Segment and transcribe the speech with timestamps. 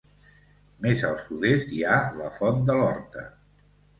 [0.85, 3.27] Més al sud-est hi ha la Font de l'Horta.